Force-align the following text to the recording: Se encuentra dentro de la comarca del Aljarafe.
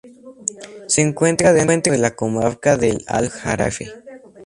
Se 0.87 1.03
encuentra 1.03 1.53
dentro 1.53 1.93
de 1.93 1.99
la 1.99 2.15
comarca 2.15 2.75
del 2.75 3.03
Aljarafe. 3.05 3.87